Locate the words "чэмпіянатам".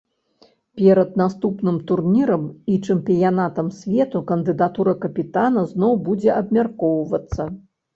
2.87-3.71